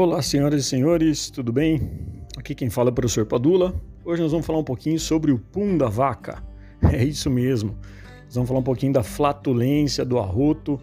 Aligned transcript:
Olá, 0.00 0.22
senhoras 0.22 0.60
e 0.60 0.64
senhores, 0.64 1.28
tudo 1.28 1.52
bem? 1.52 1.90
Aqui 2.36 2.54
quem 2.54 2.70
fala 2.70 2.88
é 2.90 2.92
o 2.92 2.94
professor 2.94 3.26
Padula. 3.26 3.74
Hoje 4.04 4.22
nós 4.22 4.30
vamos 4.30 4.46
falar 4.46 4.60
um 4.60 4.64
pouquinho 4.64 4.96
sobre 4.96 5.32
o 5.32 5.40
pum 5.40 5.76
da 5.76 5.88
vaca. 5.88 6.40
É 6.92 7.02
isso 7.02 7.28
mesmo. 7.28 7.76
Nós 8.26 8.34
vamos 8.36 8.46
falar 8.46 8.60
um 8.60 8.62
pouquinho 8.62 8.92
da 8.92 9.02
flatulência, 9.02 10.04
do 10.04 10.16
arroto 10.16 10.80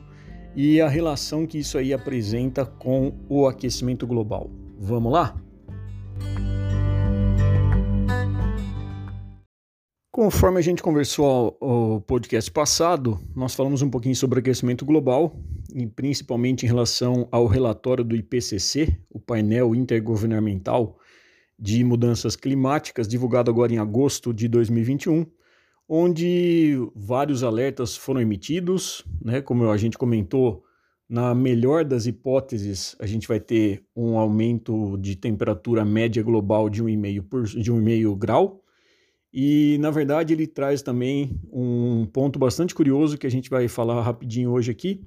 e 0.53 0.81
a 0.81 0.89
relação 0.89 1.47
que 1.47 1.59
isso 1.59 1.77
aí 1.77 1.93
apresenta 1.93 2.65
com 2.65 3.13
o 3.29 3.47
aquecimento 3.47 4.05
global. 4.05 4.51
Vamos 4.77 5.13
lá? 5.13 5.33
Conforme 10.11 10.59
a 10.59 10.61
gente 10.61 10.83
conversou 10.83 11.57
no 11.61 12.01
podcast 12.01 12.51
passado, 12.51 13.17
nós 13.33 13.55
falamos 13.55 13.81
um 13.81 13.89
pouquinho 13.89 14.15
sobre 14.17 14.39
aquecimento 14.39 14.83
global, 14.83 15.33
principalmente 15.95 16.65
em 16.65 16.67
relação 16.67 17.27
ao 17.31 17.47
relatório 17.47 18.03
do 18.03 18.15
IPCC, 18.15 18.97
o 19.09 19.19
painel 19.19 19.75
intergovernamental 19.75 20.97
de 21.57 21.83
mudanças 21.83 22.35
climáticas, 22.35 23.07
divulgado 23.07 23.49
agora 23.49 23.73
em 23.73 23.77
agosto 23.77 24.33
de 24.33 24.47
2021, 24.47 25.25
onde 25.87 26.75
vários 26.95 27.43
alertas 27.43 27.95
foram 27.95 28.21
emitidos, 28.21 29.03
né? 29.21 29.41
Como 29.41 29.69
a 29.69 29.77
gente 29.77 29.97
comentou, 29.97 30.63
na 31.07 31.35
melhor 31.35 31.85
das 31.85 32.05
hipóteses, 32.07 32.95
a 32.99 33.05
gente 33.05 33.27
vai 33.27 33.39
ter 33.39 33.83
um 33.95 34.17
aumento 34.17 34.97
de 34.97 35.15
temperatura 35.15 35.85
média 35.85 36.23
global 36.23 36.69
de 36.69 36.83
1,5 36.83 37.61
de 37.61 37.71
1,5 37.71 38.17
grau 38.17 38.63
e, 39.37 39.77
na 39.81 39.91
verdade, 39.91 40.33
ele 40.33 40.47
traz 40.47 40.81
também 40.81 41.37
um 41.51 42.05
ponto 42.05 42.39
bastante 42.39 42.73
curioso 42.73 43.17
que 43.17 43.27
a 43.27 43.29
gente 43.29 43.49
vai 43.49 43.67
falar 43.67 44.01
rapidinho 44.01 44.49
hoje 44.49 44.71
aqui, 44.71 45.01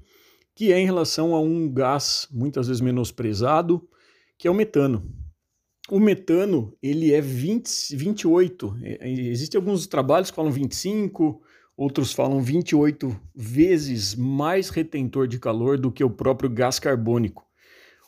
que 0.59 0.73
é 0.73 0.77
em 0.77 0.83
relação 0.83 1.33
a 1.33 1.39
um 1.39 1.71
gás 1.71 2.27
muitas 2.29 2.67
vezes 2.67 2.81
menosprezado, 2.81 3.81
que 4.37 4.45
é 4.45 4.51
o 4.51 4.53
metano. 4.53 5.09
O 5.89 6.01
metano, 6.01 6.75
ele 6.83 7.13
é 7.13 7.21
20, 7.21 7.95
28. 7.95 8.77
É, 8.83 9.09
existem 9.09 9.57
alguns 9.57 9.87
trabalhos 9.87 10.29
que 10.29 10.35
falam 10.35 10.51
25, 10.51 11.41
outros 11.77 12.11
falam 12.11 12.41
28 12.41 13.17
vezes 13.33 14.15
mais 14.15 14.67
retentor 14.67 15.29
de 15.29 15.39
calor 15.39 15.77
do 15.77 15.89
que 15.89 16.03
o 16.03 16.09
próprio 16.09 16.49
gás 16.49 16.77
carbônico. 16.77 17.45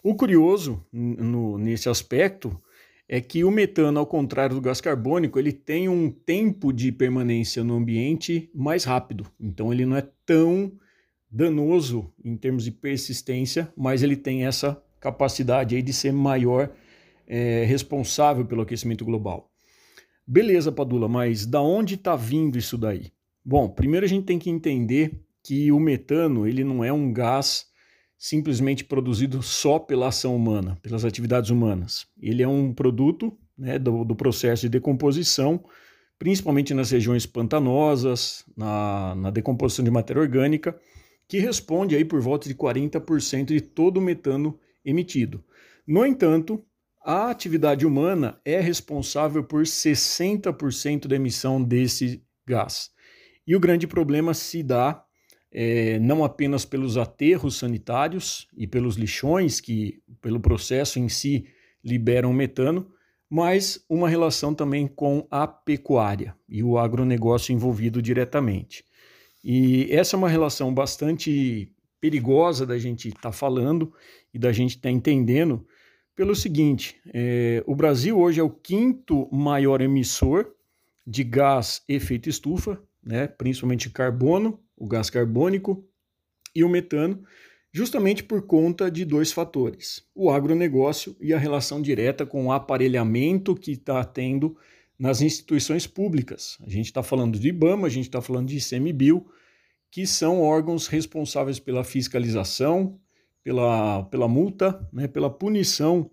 O 0.04 0.14
curioso 0.14 0.86
no, 0.92 1.58
nesse 1.58 1.88
aspecto 1.88 2.62
é 3.08 3.22
que 3.22 3.46
o 3.46 3.52
metano, 3.52 3.98
ao 3.98 4.06
contrário 4.06 4.56
do 4.56 4.62
gás 4.62 4.82
carbônico, 4.82 5.40
ele 5.40 5.54
tem 5.54 5.88
um 5.88 6.12
tempo 6.12 6.74
de 6.74 6.92
permanência 6.92 7.64
no 7.64 7.76
ambiente 7.78 8.52
mais 8.54 8.84
rápido. 8.84 9.26
Então 9.40 9.72
ele 9.72 9.86
não 9.86 9.96
é 9.96 10.06
tão 10.26 10.74
danoso 11.32 12.12
em 12.24 12.36
termos 12.36 12.66
de 12.66 12.72
persistência, 12.72 13.72
mas 13.78 14.04
ele 14.04 14.18
tem 14.18 14.46
essa 14.46 14.82
capacidade 15.00 15.76
aí 15.76 15.82
de 15.82 15.94
ser 15.94 16.12
maior 16.12 16.70
é, 17.26 17.64
responsável 17.64 18.46
pelo 18.46 18.62
aquecimento 18.62 19.06
global. 19.06 19.50
Beleza, 20.28 20.72
Padula, 20.72 21.08
mas 21.08 21.46
da 21.46 21.62
onde 21.62 21.96
está 21.96 22.16
vindo 22.16 22.58
isso 22.58 22.78
daí? 22.78 23.12
Bom, 23.44 23.70
primeiro 23.70 24.06
a 24.06 24.10
gente 24.10 24.26
tem 24.26 24.38
que 24.38 24.50
entender 24.50 25.20
que 25.44 25.72
o 25.72 25.80
metano 25.80 26.46
ele 26.48 26.64
não 26.64 26.84
é 26.84 26.94
um 26.94 27.12
gás 27.12 27.66
simplesmente 28.18 28.84
produzido 28.84 29.42
só 29.42 29.80
pela 29.80 30.10
ação 30.10 30.36
humana, 30.36 30.78
pelas 30.84 31.04
atividades 31.04 31.50
humanas. 31.50 32.06
Ele 32.22 32.44
é 32.44 32.48
um 32.48 32.72
produto 32.72 33.36
né, 33.58 33.80
do, 33.80 34.04
do, 34.04 34.16
processo 34.16 34.62
de 34.62 34.70
decomposição, 34.70 35.64
principalmente 36.20 36.72
nas 36.72 36.92
regiões 36.92 37.26
pantanosas, 37.26 38.46
na, 38.56 39.16
na 39.16 39.32
decomposição 39.32 39.84
de 39.84 39.90
matéria 39.90 40.22
orgânica, 40.22 40.80
que 41.32 41.40
responde 41.40 41.96
aí 41.96 42.04
por 42.04 42.20
volta 42.20 42.50
de 42.50 42.54
40% 42.54 43.46
de 43.46 43.62
todo 43.62 44.00
o 44.00 44.02
metano 44.02 44.60
emitido. 44.84 45.42
No 45.88 46.06
entanto, 46.06 46.62
a 47.02 47.30
atividade 47.32 47.86
humana 47.86 48.38
é 48.44 48.60
responsável 48.60 49.42
por 49.42 49.64
60% 49.64 51.08
da 51.08 51.16
emissão 51.16 51.64
desse 51.64 52.22
gás. 52.46 52.90
E 53.48 53.56
o 53.56 53.62
grande 53.62 53.88
problema 53.88 54.34
se 54.34 54.62
dá 54.62 55.06
é, 55.50 56.00
não 56.00 56.22
apenas 56.22 56.66
pelos 56.66 56.98
aterros 56.98 57.58
sanitários 57.58 58.46
e 58.54 58.68
pelos 58.68 58.98
lixões 58.98 59.62
que, 59.62 60.04
pelo 60.20 60.42
processo 60.42 61.00
em 61.00 61.08
si, 61.08 61.46
liberam 61.82 62.34
metano, 62.34 62.92
mas 63.30 63.82
uma 63.88 64.10
relação 64.10 64.54
também 64.54 64.86
com 64.86 65.26
a 65.32 65.48
pecuária 65.48 66.36
e 66.50 66.62
o 66.62 66.78
agronegócio 66.78 67.54
envolvido 67.54 68.02
diretamente. 68.02 68.84
E 69.44 69.88
essa 69.92 70.16
é 70.16 70.18
uma 70.18 70.30
relação 70.30 70.74
bastante 70.74 71.72
perigosa 72.00 72.66
da 72.66 72.78
gente 72.78 73.10
estar 73.10 73.22
tá 73.22 73.32
falando 73.32 73.94
e 74.34 74.40
da 74.40 74.52
gente 74.52 74.72
estar 74.72 74.90
tá 74.90 74.92
entendendo 74.92 75.66
pelo 76.16 76.36
seguinte: 76.36 77.00
é, 77.14 77.64
o 77.66 77.76
Brasil 77.76 78.20
hoje 78.20 78.40
é 78.40 78.44
o 78.44 78.50
quinto 78.50 79.30
maior 79.32 79.82
emissor 79.82 80.54
de 81.06 81.24
gás 81.24 81.84
efeito 81.88 82.30
estufa, 82.30 82.82
né, 83.04 83.28
principalmente 83.28 83.90
carbono, 83.90 84.60
o 84.78 84.88
gás 84.88 85.10
carbônico 85.10 85.84
e 86.56 86.64
o 86.64 86.70
metano, 86.70 87.24
justamente 87.74 88.24
por 88.24 88.44
conta 88.44 88.92
de 88.92 89.06
dois 89.06 89.32
fatores: 89.32 90.06
o 90.14 90.30
agronegócio 90.30 91.16
e 91.20 91.34
a 91.34 91.40
relação 91.40 91.82
direta 91.82 92.26
com 92.26 92.48
o 92.48 92.52
aparelhamento 92.52 93.56
que 93.56 93.72
está 93.72 94.04
tendo 94.04 94.58
nas 95.02 95.20
instituições 95.20 95.88
públicas. 95.88 96.60
A 96.62 96.70
gente 96.70 96.86
está 96.86 97.02
falando 97.02 97.40
de 97.40 97.48
IBAMA, 97.48 97.88
a 97.88 97.90
gente 97.90 98.06
está 98.06 98.22
falando 98.22 98.50
de 98.50 98.58
ICMBio, 98.58 99.26
que 99.90 100.06
são 100.06 100.40
órgãos 100.40 100.86
responsáveis 100.86 101.60
pela 101.60 101.84
fiscalização, 101.84 103.00
pela, 103.44 104.04
pela 104.04 104.28
multa, 104.28 104.88
né, 104.94 105.08
pela 105.08 105.28
punição 105.28 106.08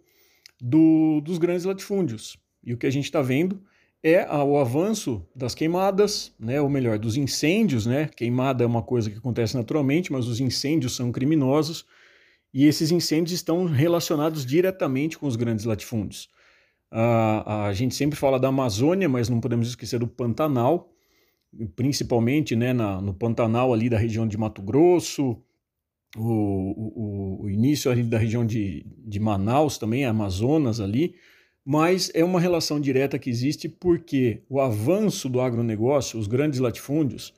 do, 0.59 1.21
dos 1.21 1.37
grandes 1.37 1.66
latifúndios. 1.66 2.38
E 2.65 2.72
o 2.72 2.78
que 2.78 2.87
a 2.87 2.91
gente 2.91 3.04
está 3.04 3.21
vendo 3.21 3.62
é 4.03 4.26
o 4.26 4.56
avanço 4.56 5.22
das 5.37 5.55
queimadas, 5.55 6.32
né, 6.41 6.59
ou 6.59 6.70
melhor, 6.70 6.99
dos 6.99 7.15
incêndios, 7.15 7.84
né? 7.84 8.09
Queimada 8.16 8.65
é 8.65 8.66
uma 8.66 8.82
coisa 8.82 9.10
que 9.10 9.19
acontece 9.19 9.55
naturalmente, 9.55 10.10
mas 10.10 10.26
os 10.26 10.41
incêndios 10.41 10.97
são 10.97 11.12
criminosos 11.12 11.84
e 12.55 12.65
esses 12.65 12.91
incêndios 12.91 13.32
estão 13.32 13.66
relacionados 13.66 14.47
diretamente 14.47 15.19
com 15.19 15.26
os 15.26 15.37
grandes 15.37 15.66
latifúndios. 15.66 16.31
A, 16.91 17.66
a 17.66 17.72
gente 17.72 17.94
sempre 17.94 18.19
fala 18.19 18.38
da 18.38 18.49
Amazônia, 18.49 19.09
mas 19.09 19.28
não 19.28 19.41
podemos 19.41 19.69
esquecer 19.69 19.99
do 19.99 20.06
Pantanal, 20.06 20.91
principalmente 21.76 22.56
né, 22.56 22.72
na, 22.72 23.00
no 23.00 23.15
Pantanal 23.15 23.72
ali 23.72 23.88
da 23.88 23.99
região 23.99 24.26
de 24.26 24.37
Mato 24.37 24.62
Grosso, 24.62 25.43
o, 26.16 26.22
o, 26.22 27.43
o 27.43 27.50
início 27.50 27.91
ali 27.91 28.03
da 28.03 28.19
região 28.19 28.44
de, 28.47 28.87
de 28.99 29.21
Manaus 29.21 29.76
também, 29.76 30.04
Amazonas 30.04 30.81
ali, 30.81 31.15
mas 31.65 32.10
é 32.15 32.25
uma 32.25 32.41
relação 32.41 32.81
direta 32.81 33.19
que 33.19 33.28
existe 33.28 33.69
porque 33.69 34.43
o 34.49 34.59
avanço 34.59 35.28
do 35.28 35.41
agronegócio, 35.41 36.19
os 36.19 36.26
grandes 36.26 36.60
latifúndios, 36.60 37.34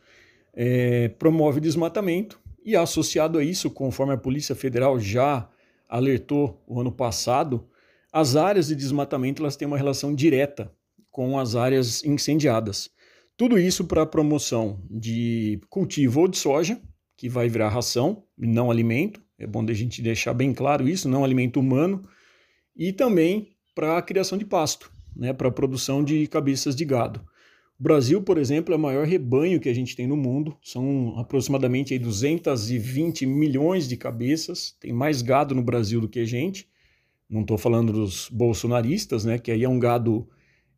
é, 0.54 1.08
promove 1.08 1.60
desmatamento 1.60 2.40
e 2.64 2.76
associado 2.76 3.38
a 3.38 3.44
isso, 3.44 3.70
conforme 3.70 4.12
a 4.12 4.18
Polícia 4.18 4.54
Federal 4.54 5.00
já 5.00 5.48
alertou 5.88 6.62
o 6.66 6.80
ano 6.80 6.92
passado, 6.92 7.66
as 8.12 8.36
áreas 8.36 8.68
de 8.68 8.74
desmatamento 8.74 9.42
elas 9.42 9.56
têm 9.56 9.66
uma 9.66 9.78
relação 9.78 10.14
direta 10.14 10.72
com 11.10 11.38
as 11.38 11.54
áreas 11.56 12.04
incendiadas. 12.04 12.90
Tudo 13.36 13.58
isso 13.58 13.84
para 13.84 14.02
a 14.02 14.06
promoção 14.06 14.80
de 14.90 15.60
cultivo 15.68 16.20
ou 16.20 16.28
de 16.28 16.36
soja, 16.36 16.80
que 17.16 17.28
vai 17.28 17.48
virar 17.48 17.68
ração, 17.68 18.24
não 18.36 18.70
alimento. 18.70 19.20
É 19.38 19.46
bom 19.46 19.64
a 19.68 19.72
gente 19.72 20.02
deixar 20.02 20.34
bem 20.34 20.52
claro 20.52 20.88
isso, 20.88 21.08
não 21.08 21.24
alimento 21.24 21.58
humano, 21.58 22.06
e 22.76 22.92
também 22.92 23.56
para 23.74 23.98
a 23.98 24.02
criação 24.02 24.36
de 24.36 24.44
pasto, 24.44 24.92
né, 25.16 25.32
para 25.32 25.48
a 25.48 25.52
produção 25.52 26.04
de 26.04 26.26
cabeças 26.26 26.76
de 26.76 26.84
gado. 26.84 27.20
O 27.78 27.82
Brasil, 27.82 28.22
por 28.22 28.36
exemplo, 28.36 28.74
é 28.74 28.76
o 28.76 28.80
maior 28.80 29.06
rebanho 29.06 29.58
que 29.58 29.70
a 29.70 29.74
gente 29.74 29.96
tem 29.96 30.06
no 30.06 30.16
mundo, 30.16 30.54
são 30.62 31.18
aproximadamente 31.18 31.94
aí 31.94 31.98
220 31.98 33.24
milhões 33.24 33.88
de 33.88 33.96
cabeças, 33.96 34.76
tem 34.78 34.92
mais 34.92 35.22
gado 35.22 35.54
no 35.54 35.62
Brasil 35.62 35.98
do 35.98 36.08
que 36.08 36.18
a 36.20 36.26
gente. 36.26 36.68
Não 37.30 37.42
estou 37.42 37.56
falando 37.56 37.92
dos 37.92 38.28
bolsonaristas, 38.28 39.24
né, 39.24 39.38
que 39.38 39.52
aí 39.52 39.62
é 39.62 39.68
um 39.68 39.78
gado 39.78 40.28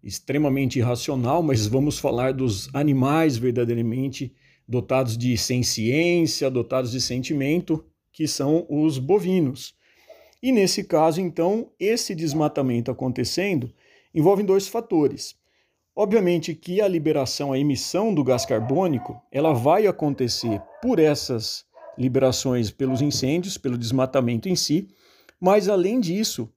extremamente 0.05 0.79
irracional, 0.79 1.43
mas 1.43 1.67
vamos 1.67 1.99
falar 1.99 2.35
dos 2.35 2.69
animais 2.75 3.39
verdadeiramente 3.39 4.35
dotados 4.69 5.17
de 5.17 5.37
ciência, 5.37 6.51
dotados 6.51 6.91
de 6.91 7.01
sentimento, 7.01 7.85
que 8.13 8.29
são 8.29 8.67
os 8.69 8.99
bovinos. 8.99 9.75
E 10.43 10.53
nesse 10.53 10.85
caso, 10.85 11.21
então, 11.21 11.71
esse 11.79 12.15
desmatamento 12.15 12.91
acontecendo 12.91 13.73
envolve 14.15 14.43
dois 14.43 14.69
fatores. 14.69 15.35
Obviamente 15.95 16.55
que 16.55 16.81
a 16.81 16.89
liberação, 16.89 17.53
a 17.53 17.59
emissão 17.59 18.13
do 18.13 18.25
gás 18.25 18.45
carbônico, 18.45 19.21
ela 19.31 19.53
vai 19.53 19.87
acontecer 19.87 20.61
por 20.83 20.99
essas 20.99 21.65
liberações 21.97 22.71
pelos 22.71 23.01
incêndios, 23.01 23.57
pelo 23.57 23.79
desmatamento 23.79 24.49
em 24.49 24.57
si, 24.57 24.89
mas 25.43 25.69
além 25.69 25.99
disso, 25.99 26.49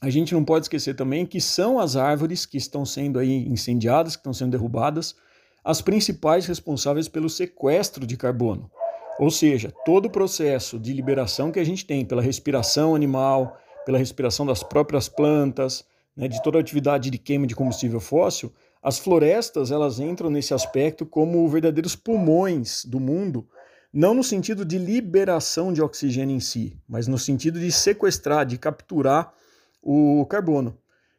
a 0.00 0.08
gente 0.08 0.32
não 0.32 0.42
pode 0.42 0.64
esquecer 0.64 0.96
também 0.96 1.26
que 1.26 1.38
são 1.38 1.78
as 1.78 1.96
árvores 1.96 2.46
que 2.46 2.56
estão 2.56 2.82
sendo 2.82 3.18
aí 3.18 3.46
incendiadas, 3.46 4.16
que 4.16 4.20
estão 4.20 4.32
sendo 4.32 4.52
derrubadas, 4.52 5.14
as 5.62 5.82
principais 5.82 6.46
responsáveis 6.46 7.08
pelo 7.08 7.28
sequestro 7.28 8.06
de 8.06 8.16
carbono. 8.16 8.70
Ou 9.18 9.30
seja, 9.30 9.70
todo 9.84 10.06
o 10.06 10.10
processo 10.10 10.78
de 10.78 10.94
liberação 10.94 11.52
que 11.52 11.60
a 11.60 11.64
gente 11.64 11.84
tem 11.84 12.06
pela 12.06 12.22
respiração 12.22 12.94
animal, 12.94 13.58
pela 13.84 13.98
respiração 13.98 14.46
das 14.46 14.62
próprias 14.62 15.10
plantas, 15.10 15.84
né, 16.16 16.26
de 16.26 16.42
toda 16.42 16.56
a 16.56 16.62
atividade 16.62 17.10
de 17.10 17.18
queima 17.18 17.46
de 17.46 17.54
combustível 17.54 18.00
fóssil, 18.00 18.50
as 18.82 18.98
florestas 18.98 19.70
elas 19.70 20.00
entram 20.00 20.30
nesse 20.30 20.54
aspecto 20.54 21.04
como 21.04 21.46
verdadeiros 21.50 21.94
pulmões 21.94 22.82
do 22.86 22.98
mundo, 22.98 23.46
não 23.92 24.14
no 24.14 24.24
sentido 24.24 24.64
de 24.64 24.78
liberação 24.78 25.72
de 25.72 25.82
oxigênio 25.82 26.34
em 26.34 26.40
si, 26.40 26.78
mas 26.88 27.06
no 27.06 27.18
sentido 27.18 27.60
de 27.60 27.70
sequestrar, 27.70 28.46
de 28.46 28.56
capturar 28.56 29.34
o 29.82 30.24
carbono 30.26 30.78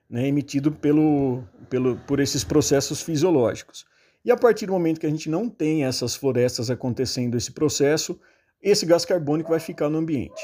né, 0.10 0.28
emitido 0.28 0.72
pelo, 0.72 1.44
pelo, 1.70 1.98
por 1.98 2.20
esses 2.20 2.44
processos 2.44 3.02
fisiológicos. 3.02 3.86
E 4.26 4.32
a 4.32 4.38
partir 4.38 4.68
do 4.68 4.72
momento 4.72 5.00
que 5.00 5.06
a 5.06 5.10
gente 5.10 5.30
não 5.30 5.50
tem 5.50 5.84
essas 5.84 6.16
florestas 6.16 6.70
acontecendo 6.70 7.36
esse 7.36 7.52
processo, 7.52 8.20
esse 8.62 8.86
gás 8.86 9.06
carbônico 9.06 9.50
vai 9.50 9.60
ficar 9.60 9.90
no 9.90 9.98
ambiente. 9.98 10.42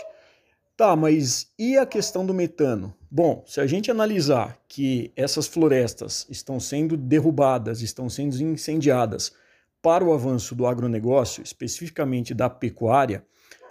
Tá, 0.76 0.96
mas 0.96 1.52
e 1.58 1.78
a 1.78 1.86
questão 1.86 2.26
do 2.26 2.34
metano? 2.34 2.96
Bom, 3.12 3.44
se 3.46 3.60
a 3.60 3.68
gente 3.68 3.92
analisar 3.92 4.58
que 4.68 5.12
essas 5.16 5.46
florestas 5.46 6.26
estão 6.30 6.60
sendo 6.60 6.96
derrubadas, 6.96 7.82
estão 7.82 8.10
sendo 8.10 8.42
incendiadas 8.42 9.34
para 9.82 10.04
o 10.04 10.14
avanço 10.14 10.56
do 10.56 10.66
agronegócio, 10.66 11.44
especificamente 11.44 12.34
da 12.34 12.50
pecuária, 12.50 13.24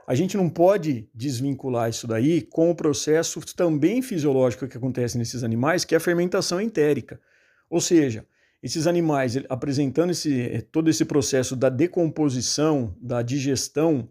a 0.07 0.15
gente 0.15 0.37
não 0.37 0.49
pode 0.49 1.07
desvincular 1.15 1.91
isso 1.91 2.07
daí 2.07 2.41
com 2.41 2.71
o 2.71 2.75
processo 2.75 3.41
também 3.55 4.01
fisiológico 4.01 4.67
que 4.67 4.79
acontece 4.79 5.19
nesses 5.19 5.45
animais, 5.45 5.85
que 5.85 5.95
é 5.95 5.99
a 5.99 6.01
fermentação 6.01 6.61
entérica. 6.61 7.21
Ou 7.69 7.79
seja, 7.79 8.25
esses 8.63 8.87
animais 8.87 9.39
apresentando 9.49 10.11
esse, 10.11 10.41
eh, 10.41 10.61
todo 10.63 10.89
esse 10.89 11.05
processo 11.05 11.55
da 11.55 11.69
decomposição, 11.69 12.97
da 13.01 13.21
digestão 13.21 14.09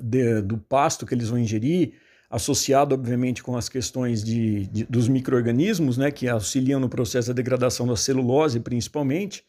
de, 0.00 0.42
do 0.42 0.58
pasto 0.58 1.06
que 1.06 1.14
eles 1.14 1.28
vão 1.28 1.38
ingerir, 1.38 1.94
associado, 2.28 2.94
obviamente, 2.94 3.42
com 3.42 3.56
as 3.56 3.68
questões 3.68 4.22
de, 4.22 4.66
de 4.66 4.84
dos 4.84 5.08
micro-organismos, 5.08 5.96
né, 5.96 6.10
que 6.10 6.28
auxiliam 6.28 6.78
no 6.78 6.88
processo 6.88 7.28
da 7.28 7.34
degradação 7.34 7.86
da 7.86 7.96
celulose, 7.96 8.60
principalmente, 8.60 9.44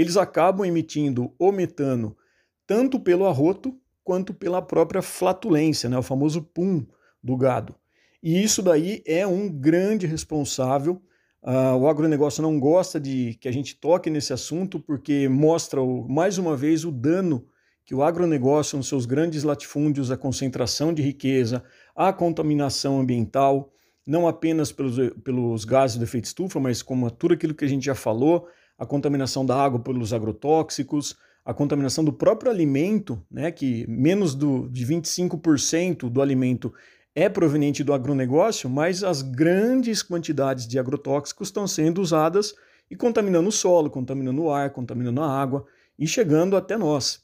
eles 0.00 0.16
acabam 0.16 0.64
emitindo 0.64 1.34
o 1.36 1.50
metano 1.50 2.16
tanto 2.64 3.00
pelo 3.00 3.26
arroto 3.26 3.76
quanto 4.04 4.32
pela 4.32 4.62
própria 4.62 5.02
flatulência, 5.02 5.90
né, 5.90 5.98
o 5.98 6.02
famoso 6.02 6.40
pum 6.40 6.86
do 7.20 7.36
gado. 7.36 7.74
E 8.22 8.40
isso 8.40 8.62
daí 8.62 9.02
é 9.04 9.26
um 9.26 9.48
grande 9.48 10.06
responsável. 10.06 11.02
Uh, 11.42 11.76
o 11.76 11.88
agronegócio 11.88 12.40
não 12.40 12.60
gosta 12.60 13.00
de 13.00 13.36
que 13.40 13.48
a 13.48 13.52
gente 13.52 13.74
toque 13.74 14.08
nesse 14.08 14.32
assunto 14.32 14.78
porque 14.78 15.28
mostra 15.28 15.82
o, 15.82 16.08
mais 16.08 16.38
uma 16.38 16.56
vez 16.56 16.84
o 16.84 16.92
dano 16.92 17.44
que 17.84 17.94
o 17.94 18.02
agronegócio, 18.02 18.76
nos 18.76 18.86
seus 18.86 19.04
grandes 19.04 19.42
latifúndios, 19.42 20.12
a 20.12 20.16
concentração 20.16 20.94
de 20.94 21.02
riqueza, 21.02 21.64
a 21.96 22.12
contaminação 22.12 23.00
ambiental, 23.00 23.72
não 24.06 24.28
apenas 24.28 24.70
pelos, 24.70 24.96
pelos 25.24 25.64
gases 25.64 25.96
do 25.96 26.04
efeito 26.04 26.26
estufa, 26.26 26.60
mas 26.60 26.82
como 26.82 27.10
tudo 27.10 27.34
aquilo 27.34 27.54
que 27.54 27.64
a 27.64 27.68
gente 27.68 27.86
já 27.86 27.96
falou, 27.96 28.46
a 28.78 28.86
contaminação 28.86 29.44
da 29.44 29.60
água 29.60 29.80
pelos 29.80 30.12
agrotóxicos, 30.12 31.16
a 31.44 31.52
contaminação 31.52 32.04
do 32.04 32.12
próprio 32.12 32.50
alimento, 32.50 33.20
né, 33.30 33.50
que 33.50 33.86
menos 33.88 34.34
do, 34.34 34.68
de 34.68 34.86
25% 34.86 36.08
do 36.08 36.22
alimento 36.22 36.72
é 37.14 37.28
proveniente 37.28 37.82
do 37.82 37.92
agronegócio, 37.92 38.70
mas 38.70 39.02
as 39.02 39.22
grandes 39.22 40.02
quantidades 40.02 40.68
de 40.68 40.78
agrotóxicos 40.78 41.48
estão 41.48 41.66
sendo 41.66 42.00
usadas 42.00 42.54
e 42.90 42.94
contaminando 42.94 43.48
o 43.48 43.52
solo, 43.52 43.90
contaminando 43.90 44.42
o 44.42 44.50
ar, 44.52 44.70
contaminando 44.70 45.20
a 45.20 45.28
água 45.28 45.66
e 45.98 46.06
chegando 46.06 46.56
até 46.56 46.76
nós. 46.76 47.20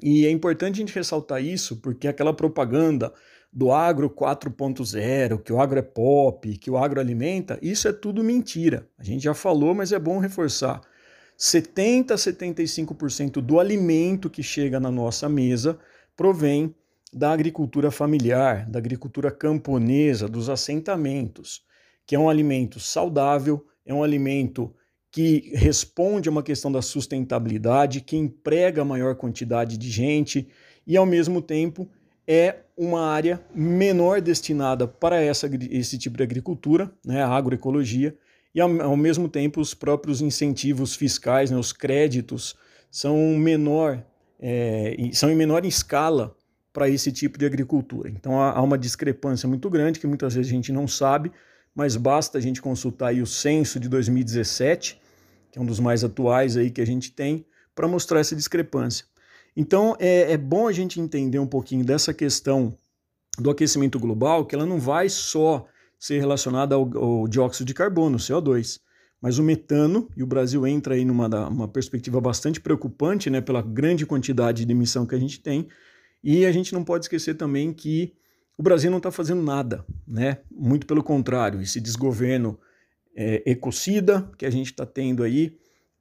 E 0.00 0.24
é 0.24 0.30
importante 0.30 0.76
a 0.76 0.78
gente 0.78 0.94
ressaltar 0.94 1.42
isso 1.42 1.80
porque 1.80 2.06
aquela 2.06 2.32
propaganda 2.32 3.12
do 3.52 3.72
agro 3.72 4.10
4.0, 4.10 5.42
que 5.42 5.52
o 5.52 5.60
agro 5.60 5.78
é 5.78 5.82
pop, 5.82 6.56
que 6.58 6.70
o 6.70 6.76
agro 6.76 7.00
alimenta, 7.00 7.58
isso 7.62 7.88
é 7.88 7.92
tudo 7.92 8.22
mentira. 8.22 8.86
A 8.98 9.02
gente 9.02 9.24
já 9.24 9.34
falou, 9.34 9.74
mas 9.74 9.92
é 9.92 9.98
bom 9.98 10.18
reforçar. 10.18 10.80
70 11.36 12.14
a 12.14 12.16
75% 12.16 13.40
do 13.40 13.60
alimento 13.60 14.28
que 14.28 14.42
chega 14.42 14.80
na 14.80 14.90
nossa 14.90 15.28
mesa 15.28 15.78
provém 16.16 16.74
da 17.12 17.32
agricultura 17.32 17.90
familiar, 17.90 18.68
da 18.68 18.78
agricultura 18.78 19.30
camponesa, 19.30 20.28
dos 20.28 20.50
assentamentos, 20.50 21.62
que 22.06 22.14
é 22.14 22.18
um 22.18 22.28
alimento 22.28 22.78
saudável, 22.80 23.64
é 23.86 23.94
um 23.94 24.02
alimento 24.02 24.74
que 25.10 25.52
responde 25.54 26.28
a 26.28 26.32
uma 26.32 26.42
questão 26.42 26.70
da 26.70 26.82
sustentabilidade, 26.82 28.02
que 28.02 28.16
emprega 28.16 28.84
maior 28.84 29.14
quantidade 29.14 29.78
de 29.78 29.90
gente 29.90 30.48
e, 30.86 30.96
ao 30.96 31.06
mesmo 31.06 31.40
tempo, 31.40 31.88
é 32.28 32.56
uma 32.76 33.00
área 33.06 33.40
menor 33.54 34.20
destinada 34.20 34.86
para 34.86 35.18
essa, 35.18 35.48
esse 35.70 35.96
tipo 35.96 36.18
de 36.18 36.22
agricultura, 36.22 36.92
né, 37.02 37.22
a 37.22 37.28
agroecologia, 37.30 38.14
e 38.54 38.60
ao, 38.60 38.82
ao 38.82 38.96
mesmo 38.96 39.30
tempo 39.30 39.62
os 39.62 39.72
próprios 39.72 40.20
incentivos 40.20 40.94
fiscais, 40.94 41.50
né, 41.50 41.56
os 41.56 41.72
créditos, 41.72 42.54
são 42.90 43.16
menor, 43.38 44.04
é, 44.38 44.94
são 45.14 45.30
em 45.30 45.34
menor 45.34 45.64
escala 45.64 46.36
para 46.70 46.88
esse 46.88 47.10
tipo 47.10 47.38
de 47.38 47.46
agricultura. 47.46 48.10
Então 48.10 48.38
há, 48.38 48.52
há 48.52 48.62
uma 48.62 48.76
discrepância 48.76 49.48
muito 49.48 49.70
grande 49.70 49.98
que 49.98 50.06
muitas 50.06 50.34
vezes 50.34 50.52
a 50.52 50.54
gente 50.54 50.70
não 50.70 50.86
sabe, 50.86 51.32
mas 51.74 51.96
basta 51.96 52.36
a 52.36 52.40
gente 52.40 52.60
consultar 52.60 53.08
aí 53.08 53.22
o 53.22 53.26
censo 53.26 53.80
de 53.80 53.88
2017, 53.88 55.00
que 55.50 55.58
é 55.58 55.62
um 55.62 55.66
dos 55.66 55.80
mais 55.80 56.04
atuais 56.04 56.56
aí 56.58 56.70
que 56.70 56.80
a 56.80 56.86
gente 56.86 57.10
tem, 57.10 57.46
para 57.74 57.88
mostrar 57.88 58.20
essa 58.20 58.36
discrepância. 58.36 59.06
Então 59.56 59.96
é, 59.98 60.32
é 60.32 60.36
bom 60.36 60.68
a 60.68 60.72
gente 60.72 61.00
entender 61.00 61.38
um 61.38 61.46
pouquinho 61.46 61.84
dessa 61.84 62.14
questão 62.14 62.76
do 63.38 63.50
aquecimento 63.50 63.98
global, 63.98 64.46
que 64.46 64.54
ela 64.54 64.66
não 64.66 64.78
vai 64.78 65.08
só 65.08 65.66
ser 65.98 66.18
relacionada 66.18 66.74
ao, 66.74 66.96
ao 66.96 67.28
dióxido 67.28 67.66
de 67.66 67.74
carbono, 67.74 68.18
CO2. 68.18 68.80
Mas 69.20 69.38
o 69.38 69.42
metano, 69.42 70.08
e 70.16 70.22
o 70.22 70.26
Brasil 70.26 70.64
entra 70.66 70.94
aí 70.94 71.04
numa 71.04 71.48
uma 71.48 71.66
perspectiva 71.66 72.20
bastante 72.20 72.60
preocupante, 72.60 73.28
né, 73.28 73.40
pela 73.40 73.60
grande 73.60 74.06
quantidade 74.06 74.64
de 74.64 74.72
emissão 74.72 75.04
que 75.04 75.14
a 75.14 75.18
gente 75.18 75.40
tem, 75.40 75.68
e 76.22 76.46
a 76.46 76.52
gente 76.52 76.72
não 76.72 76.84
pode 76.84 77.04
esquecer 77.04 77.34
também 77.34 77.72
que 77.72 78.14
o 78.56 78.62
Brasil 78.62 78.90
não 78.90 78.98
está 78.98 79.10
fazendo 79.10 79.42
nada, 79.42 79.84
né? 80.06 80.38
Muito 80.50 80.86
pelo 80.86 81.02
contrário, 81.02 81.60
esse 81.60 81.80
desgoverno 81.80 82.58
é, 83.16 83.42
ecocida 83.46 84.28
que 84.36 84.44
a 84.44 84.50
gente 84.50 84.66
está 84.66 84.84
tendo 84.84 85.22
aí 85.22 85.56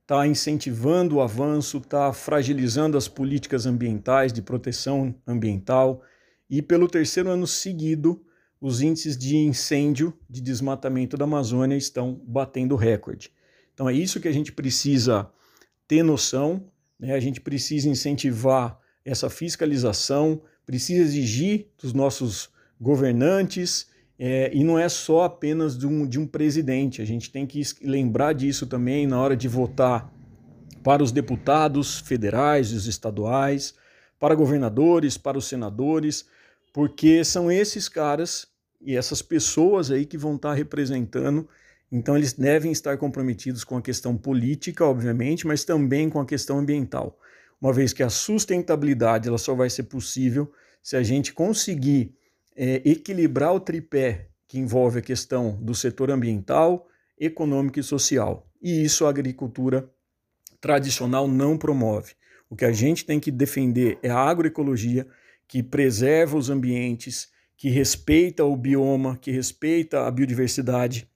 está 0.08 0.26
incentivando 0.26 1.18
o 1.18 1.22
avanço, 1.22 1.80
está 1.80 2.14
fragilizando 2.14 2.98
as 2.98 3.10
políticas 3.10 3.66
ambientais 3.66 4.32
de 4.32 4.42
proteção 4.42 5.14
ambiental 5.28 6.02
e 6.50 6.62
pelo 6.62 6.88
terceiro 6.88 7.30
ano 7.30 7.46
seguido 7.46 8.24
os 8.60 8.80
índices 8.80 9.18
de 9.18 9.36
incêndio, 9.36 10.18
de 10.30 10.40
desmatamento 10.40 11.18
da 11.18 11.26
Amazônia 11.26 11.76
estão 11.76 12.22
batendo 12.26 12.78
recorde. 12.78 13.34
Então 13.74 13.90
é 13.90 13.94
isso 13.94 14.22
que 14.22 14.30
a 14.30 14.32
gente 14.32 14.54
precisa 14.54 15.30
ter 15.86 16.04
noção, 16.04 16.72
né? 16.98 17.14
a 17.14 17.20
gente 17.20 17.42
precisa 17.42 17.90
incentivar 17.90 18.80
essa 19.04 19.30
fiscalização, 19.30 20.42
precisa 20.66 21.04
exigir 21.04 21.68
dos 21.78 21.92
nossos 21.92 22.50
governantes, 22.80 23.90
é, 24.20 24.52
e 24.54 24.64
não 24.64 24.80
é 24.80 24.90
só 24.90 25.24
apenas 25.24 25.78
de 25.78 25.86
um, 25.86 26.08
de 26.08 26.20
um 26.20 26.26
presidente, 26.26 27.02
a 27.02 27.06
gente 27.06 27.32
tem 27.32 27.46
que 27.46 27.62
lembrar 27.82 28.34
disso 28.34 28.66
também 28.66 29.06
na 29.06 29.20
hora 29.20 29.36
de 29.36 29.48
votar 29.48 30.12
para 30.84 31.04
os 31.04 31.12
deputados 31.12 32.00
federais, 32.00 32.72
os 32.72 32.88
estaduais, 32.88 33.76
para 34.20 34.34
governadores, 34.34 35.18
para 35.18 35.38
os 35.38 35.46
senadores, 35.46 36.26
porque 36.74 37.24
são 37.24 37.52
esses 37.52 37.88
caras 37.90 38.48
e 38.82 38.96
essas 38.96 39.22
pessoas 39.22 39.92
aí 39.92 40.06
que 40.06 40.18
vão 40.18 40.36
estar 40.36 40.54
representando. 40.54 41.48
Então, 41.92 42.18
eles 42.18 42.34
devem 42.34 42.72
estar 42.72 42.98
comprometidos 42.98 43.64
com 43.64 43.78
a 43.78 43.82
questão 43.82 44.18
política, 44.18 44.86
obviamente, 44.86 45.46
mas 45.46 45.64
também 45.64 46.10
com 46.10 46.20
a 46.20 46.26
questão 46.26 46.60
ambiental. 46.60 47.18
Uma 47.62 47.74
vez 47.74 47.94
que 47.94 48.04
a 48.04 48.10
sustentabilidade 48.10 49.28
ela 49.28 49.38
só 49.38 49.56
vai 49.56 49.70
ser 49.70 49.84
possível 49.84 50.52
se 50.82 50.96
a 50.96 51.04
gente 51.04 51.34
conseguir 51.34 52.16
é, 52.58 52.82
equilibrar 52.84 53.54
o 53.54 53.60
tripé 53.60 54.30
que 54.48 54.58
envolve 54.58 54.98
a 54.98 55.02
questão 55.02 55.58
do 55.62 55.76
setor 55.76 56.10
ambiental, 56.10 56.88
econômico 57.20 57.80
e 57.80 57.84
social. 57.84 58.50
E 58.62 58.84
isso 58.84 59.06
a 59.06 59.10
agricultura 59.10 59.88
tradicional 60.60 61.28
não 61.28 61.58
promove. 61.58 62.14
O 62.50 62.56
que 62.56 62.66
a 62.66 62.72
gente 62.72 63.06
tem 63.06 63.20
que 63.20 63.30
defender 63.30 64.00
é 64.02 64.10
a 64.10 64.18
agroecologia, 64.18 65.06
que 65.48 65.62
preserva 65.62 66.38
os 66.38 66.50
ambientes, 66.50 67.30
que 67.56 67.70
respeita 67.70 68.44
o 68.44 68.56
bioma, 68.56 69.18
que 69.18 69.32
respeita 69.32 70.08
a 70.08 70.12
biodiversidade, 70.12 71.08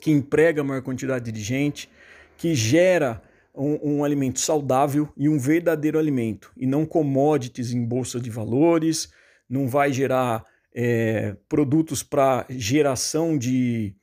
que 0.00 0.10
emprega 0.10 0.60
a 0.60 0.64
maior 0.64 0.82
quantidade 0.82 1.30
de 1.30 1.40
gente, 1.40 1.88
que 2.36 2.54
gera 2.54 3.22
um, 3.54 3.98
um, 3.98 4.04
alimento 4.04 4.40
saudável 4.40 5.08
e 5.16 5.28
um 5.28 5.38
verdadeiro 5.38 5.98
alimento, 5.98 6.52
e 6.56 6.66
não 6.66 6.84
commodities 6.84 7.72
em 7.72 7.84
bolsa 7.84 8.18
de 8.18 8.28
valores, 8.28 9.12
não 9.48 9.68
vai 9.68 9.92
gerar 9.92 10.44
é, 10.74 11.36
produtos 11.48 12.02
para 12.02 12.46
geração 12.50 13.38
de, 13.38 13.94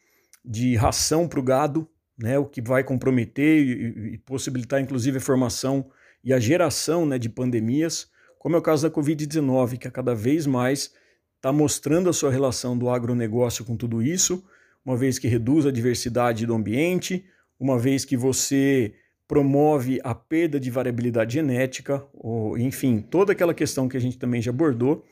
de 0.43 0.75
ração 0.75 1.27
para 1.27 1.39
o 1.39 1.43
gado, 1.43 1.87
né, 2.17 2.37
o 2.37 2.45
que 2.45 2.61
vai 2.61 2.83
comprometer 2.83 3.61
e, 3.61 4.13
e, 4.13 4.17
possibilitar 4.19 4.79
inclusive 4.79 5.17
a 5.17 5.21
formação 5.21 5.89
e 6.23 6.31
a 6.33 6.39
geração 6.39 7.05
né, 7.05 7.17
de 7.17 7.29
pandemias 7.29 8.11
como 8.41 8.55
é 8.55 8.59
o 8.59 8.61
caso 8.61 8.89
da 8.89 8.95
Covid-19, 8.95 9.77
que 9.77 9.87
a 9.87 9.91
cada 9.91 10.15
vez 10.15 10.47
mais 10.47 10.91
está 11.35 11.53
mostrando 11.53 12.09
a 12.09 12.13
sua 12.13 12.31
relação 12.31 12.75
do 12.75 12.89
agronegócio 12.89 13.63
com 13.63 13.77
tudo 13.77 14.01
isso, 14.01 14.43
uma 14.83 14.97
vez 14.97 15.19
que 15.19 15.27
reduz 15.27 15.67
a 15.67 15.71
diversidade 15.71 16.47
do 16.47 16.55
ambiente, 16.55 17.23
uma 17.59 17.77
vez 17.77 18.03
que 18.03 18.17
você 18.17 18.95
promove 19.27 20.01
a 20.03 20.15
perda 20.15 20.59
de 20.59 20.71
variabilidade 20.71 21.35
genética, 21.35 22.03
ou, 22.15 22.57
enfim, 22.57 22.99
toda 22.99 23.31
aquela 23.31 23.53
questão 23.53 23.87
que 23.87 23.95
a 23.95 23.99
gente 23.99 24.17
também 24.17 24.41
já 24.41 24.49
abordou 24.49 25.05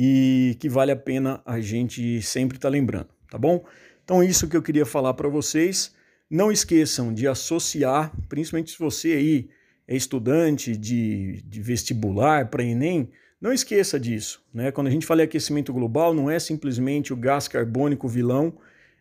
e 0.00 0.56
que 0.60 0.68
vale 0.68 0.92
a 0.92 0.96
pena 0.96 1.42
a 1.44 1.60
gente 1.60 2.22
sempre 2.22 2.56
estar 2.56 2.68
tá 2.68 2.72
lembrando, 2.72 3.08
tá 3.28 3.36
bom? 3.36 3.64
Então, 4.04 4.22
isso 4.22 4.46
que 4.46 4.56
eu 4.56 4.62
queria 4.62 4.86
falar 4.86 5.12
para 5.14 5.28
vocês. 5.28 5.92
Não 6.30 6.52
esqueçam 6.52 7.12
de 7.12 7.26
associar, 7.26 8.12
principalmente 8.28 8.70
se 8.70 8.78
você 8.78 9.08
aí 9.08 9.48
é 9.88 9.96
estudante 9.96 10.76
de, 10.76 11.42
de 11.44 11.60
vestibular 11.60 12.48
para 12.48 12.62
Enem, 12.62 13.10
não 13.40 13.52
esqueça 13.52 13.98
disso. 13.98 14.40
Né? 14.54 14.70
Quando 14.70 14.86
a 14.86 14.90
gente 14.90 15.04
fala 15.04 15.22
em 15.22 15.24
aquecimento 15.24 15.72
global, 15.72 16.14
não 16.14 16.30
é 16.30 16.38
simplesmente 16.38 17.12
o 17.12 17.16
gás 17.16 17.48
carbônico 17.48 18.06
vilão, 18.06 18.54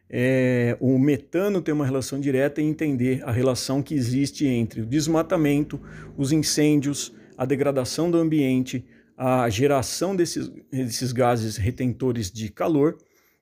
é, 0.10 0.76
o 0.80 0.98
metano 0.98 1.62
tem 1.62 1.76
uma 1.76 1.86
relação 1.86 2.20
direta 2.20 2.60
e 2.60 2.66
entender 2.66 3.22
a 3.24 3.32
relação 3.32 3.84
que 3.84 3.94
existe 3.94 4.48
entre 4.48 4.82
o 4.82 4.86
desmatamento, 4.86 5.80
os 6.18 6.32
incêndios, 6.32 7.14
a 7.38 7.46
degradação 7.46 8.10
do 8.10 8.18
ambiente, 8.18 8.84
a 9.18 9.50
geração 9.50 10.16
desses, 10.16 10.48
desses 10.72 11.12
gases 11.12 11.58
retentores 11.58 12.32
de 12.32 12.50
calor 12.50 12.98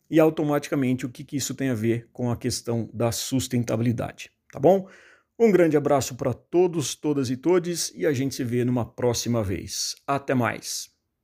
e 0.09 0.19
automaticamente 0.19 1.05
o 1.05 1.09
que, 1.09 1.23
que 1.23 1.35
isso 1.35 1.53
tem 1.53 1.69
a 1.69 1.75
ver 1.75 2.07
com 2.13 2.31
a 2.31 2.37
questão 2.37 2.89
da 2.93 3.11
sustentabilidade. 3.11 4.31
Tá 4.51 4.59
bom? 4.59 4.87
Um 5.37 5.51
grande 5.51 5.75
abraço 5.75 6.15
para 6.15 6.33
todos, 6.33 6.95
todas 6.95 7.29
e 7.29 7.35
todes 7.35 7.91
e 7.93 8.05
a 8.05 8.13
gente 8.13 8.35
se 8.35 8.43
vê 8.43 8.63
numa 8.63 8.85
próxima 8.85 9.43
vez. 9.43 9.95
Até 10.07 10.33
mais! 10.33 10.94